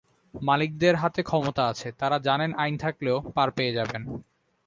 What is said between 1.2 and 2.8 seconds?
ক্ষমতা আছে, তাঁরা জানেন আইন